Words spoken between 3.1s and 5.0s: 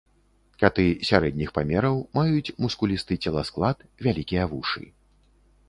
целасклад, вялікія вушы.